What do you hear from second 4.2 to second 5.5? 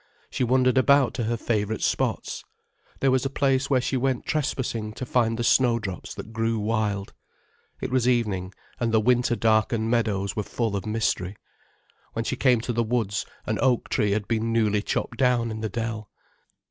trespassing to find the